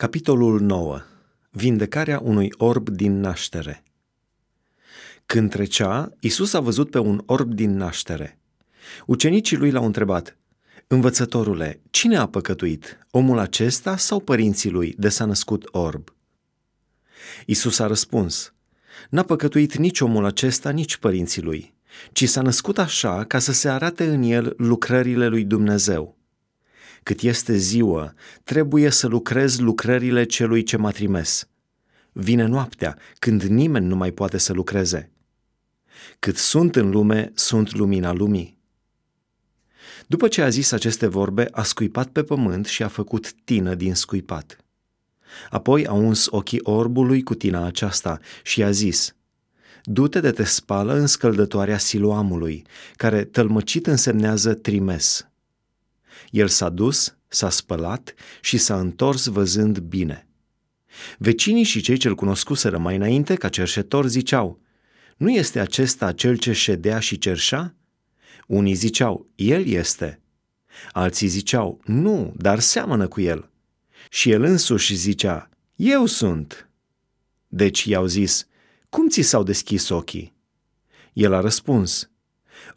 [0.00, 1.00] Capitolul 9.
[1.50, 3.82] Vindecarea unui orb din naștere.
[5.26, 8.38] Când trecea, Isus a văzut pe un orb din naștere.
[9.06, 10.36] Ucenicii lui l-au întrebat,
[10.86, 16.14] Învățătorule, cine a păcătuit, omul acesta sau părinții lui de s-a născut orb?
[17.46, 18.54] Isus a răspuns,
[19.10, 21.74] N-a păcătuit nici omul acesta, nici părinții lui,
[22.12, 26.14] ci s-a născut așa ca să se arate în el lucrările lui Dumnezeu–
[27.02, 28.14] cât este ziua,
[28.44, 31.48] trebuie să lucrez lucrările celui ce m-a trimis.
[32.12, 35.10] Vine noaptea, când nimeni nu mai poate să lucreze.
[36.18, 38.58] Cât sunt în lume, sunt lumina lumii.
[40.06, 43.94] După ce a zis aceste vorbe, a scuipat pe pământ și a făcut tină din
[43.94, 44.56] scuipat.
[45.50, 49.14] Apoi a uns ochii orbului cu tina aceasta și a zis,
[49.82, 52.64] Du-te de te spală în scăldătoarea siluamului,
[52.96, 55.29] care tălmăcit însemnează trimes.
[56.30, 60.28] El s-a dus, s-a spălat și s-a întors văzând bine.
[61.18, 64.60] Vecinii și cei ce-l cunoscuseră mai înainte ca cerșetor ziceau,
[65.16, 67.74] nu este acesta cel ce ședea și cerșea?
[68.46, 70.20] Unii ziceau, el este.
[70.92, 73.50] Alții ziceau, nu, dar seamănă cu el.
[74.10, 76.68] Și el însuși zicea, eu sunt.
[77.48, 78.46] Deci i-au zis,
[78.88, 80.34] cum ți s-au deschis ochii?
[81.12, 82.10] El a răspuns,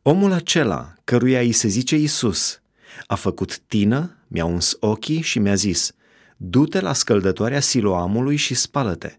[0.01, 2.61] omul acela căruia îi se zice Isus,
[3.07, 5.91] a făcut tină, mi-a uns ochii și mi-a zis,
[6.37, 9.17] du-te la scăldătoarea siloamului și spală-te.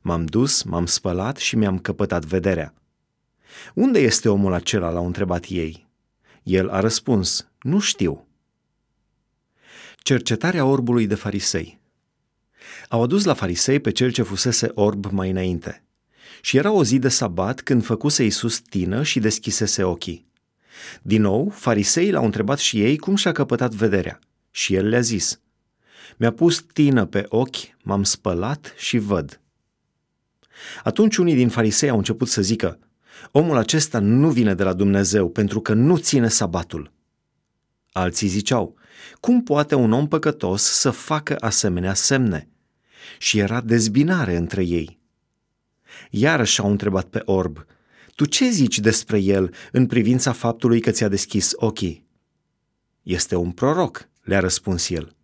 [0.00, 2.74] M-am dus, m-am spălat și mi-am căpătat vederea.
[3.74, 4.90] Unde este omul acela?
[4.90, 5.88] l-au întrebat ei.
[6.42, 8.26] El a răspuns, nu știu.
[9.96, 11.80] Cercetarea orbului de farisei
[12.88, 15.84] Au adus la farisei pe cel ce fusese orb mai înainte.
[16.40, 20.26] Și era o zi de sabat când făcuse Iisus tină și deschisese ochii.
[21.02, 24.18] Din nou, fariseii l-au întrebat și ei cum și-a căpătat vederea.
[24.50, 25.40] Și el le-a zis,
[26.16, 29.40] Mi-a pus tină pe ochi, m-am spălat și văd.
[30.82, 32.78] Atunci unii din farisei au început să zică,
[33.30, 36.92] Omul acesta nu vine de la Dumnezeu pentru că nu ține sabatul.
[37.92, 38.76] Alții ziceau,
[39.20, 42.48] cum poate un om păcătos să facă asemenea semne?
[43.18, 44.98] Și era dezbinare între ei.
[46.10, 47.66] Iarăși au întrebat pe orb,
[48.14, 52.06] tu ce zici despre el în privința faptului că ți-a deschis ochii?
[53.02, 55.16] Este un proroc, le-a răspuns el.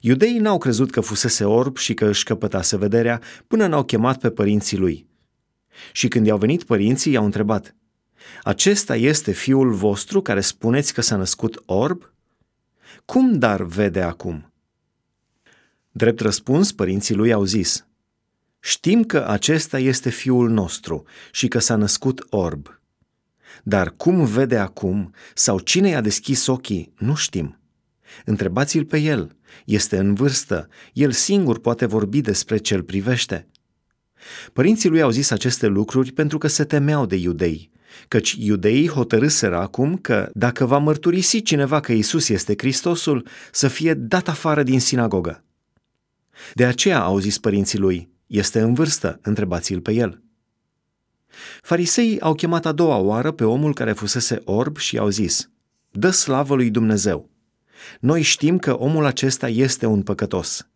[0.00, 4.30] Iudeii n-au crezut că fusese orb și că își căpătase vederea până n-au chemat pe
[4.30, 5.06] părinții lui.
[5.92, 7.74] Și când i-au venit părinții, i-au întrebat,
[8.42, 12.12] Acesta este fiul vostru care spuneți că s-a născut orb?
[13.04, 14.52] Cum dar vede acum?
[15.90, 17.86] Drept răspuns, părinții lui au zis,
[18.66, 22.80] Știm că acesta este fiul nostru și că s-a născut orb.
[23.62, 27.60] Dar cum vede acum sau cine i-a deschis ochii, nu știm.
[28.24, 33.48] Întrebați-l pe el, este în vârstă, el singur poate vorbi despre ce îl privește.
[34.52, 37.70] Părinții lui au zis aceste lucruri pentru că se temeau de iudei,
[38.08, 43.94] căci iudeii hotărâseră acum că dacă va mărturisi cineva că Isus este Hristosul, să fie
[43.94, 45.44] dat afară din sinagogă.
[46.54, 50.22] De aceea au zis părinții lui, este în vârstă, întrebați-l pe el.
[51.62, 55.50] Fariseii au chemat a doua oară pe omul care fusese orb și au zis,
[55.90, 57.30] Dă slavă lui Dumnezeu!
[58.00, 60.68] Noi știm că omul acesta este un păcătos.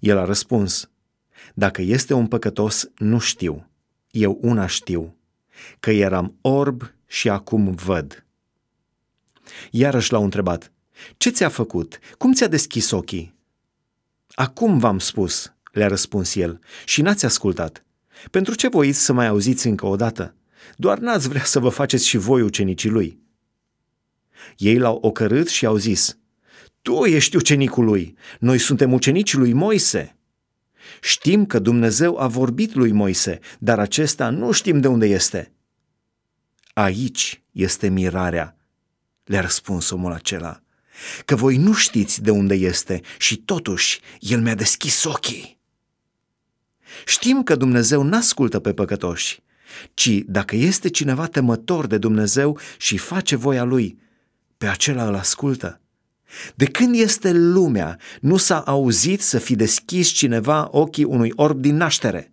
[0.00, 0.90] El a răspuns,
[1.54, 3.70] Dacă este un păcătos, nu știu.
[4.10, 5.16] Eu una știu,
[5.80, 8.26] că eram orb și acum văd.
[9.70, 10.72] Iarăși l-au întrebat,
[11.16, 11.98] Ce ți-a făcut?
[12.18, 13.34] Cum ți-a deschis ochii?
[14.34, 17.84] Acum v-am spus, le-a răspuns el, și n-ați ascultat.
[18.30, 20.34] Pentru ce voiți să mai auziți încă o dată?
[20.76, 23.18] Doar n-ați vrea să vă faceți și voi ucenicii lui.
[24.56, 26.18] Ei l-au ocărât și au zis,
[26.82, 30.16] Tu ești ucenicul lui, noi suntem ucenicii lui Moise.
[31.00, 35.52] Știm că Dumnezeu a vorbit lui Moise, dar acesta nu știm de unde este.
[36.72, 38.56] Aici este mirarea,
[39.24, 40.62] le-a răspuns omul acela,
[41.24, 45.57] că voi nu știți de unde este și totuși el mi-a deschis ochii.
[47.06, 49.42] Știm că Dumnezeu n-ascultă pe păcătoși,
[49.94, 53.98] ci dacă este cineva temător de Dumnezeu și face voia lui,
[54.58, 55.80] pe acela îl ascultă.
[56.54, 61.76] De când este lumea, nu s-a auzit să fi deschis cineva ochii unui orb din
[61.76, 62.32] naștere.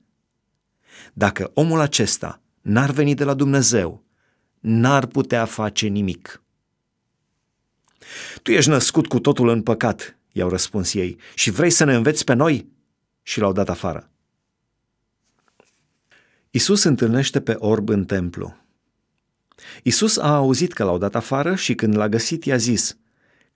[1.14, 4.04] Dacă omul acesta n-ar veni de la Dumnezeu,
[4.60, 6.44] n-ar putea face nimic.
[8.44, 12.24] Tu ești născut cu totul în păcat, i-au răspuns ei, și vrei să ne înveți
[12.24, 12.68] pe noi?
[13.22, 14.10] Și l-au dat afară.
[16.56, 18.56] Isus întâlnește pe orb în templu.
[19.84, 22.98] Isus a auzit că l-au dat afară și când l-a găsit i-a zis,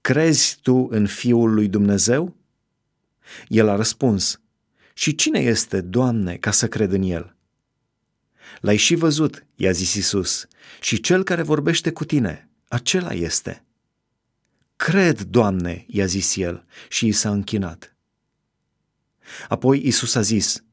[0.01, 2.35] Crezi tu în Fiul lui Dumnezeu?
[3.47, 4.41] El a răspuns,
[4.93, 7.35] Și cine este, Doamne, ca să cred în el?
[8.61, 10.47] L-ai și văzut, i-a zis Isus,
[10.81, 13.65] și cel care vorbește cu tine, acela este.
[14.75, 17.95] Cred, Doamne, i-a zis el și i s-a închinat.
[19.47, 20.63] Apoi Isus a zis,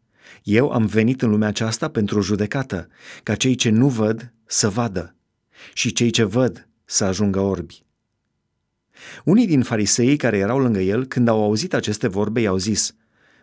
[0.47, 2.89] Eu am venit în lumea aceasta pentru o judecată,
[3.23, 5.15] ca cei ce nu văd să vadă
[5.73, 7.85] și cei ce văd să ajungă orbi.
[9.25, 12.95] Unii din fariseii care erau lângă el, când au auzit aceste vorbe, i-au zis,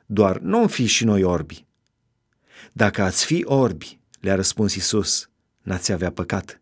[0.05, 1.65] Doar nu fi și noi orbi.
[2.73, 5.29] Dacă ați fi orbi, le-a răspuns Isus,
[5.61, 6.61] n-ați avea păcat.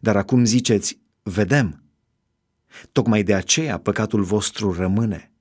[0.00, 1.82] Dar acum ziceți, vedem.
[2.92, 5.32] Tocmai de aceea păcatul vostru rămâne.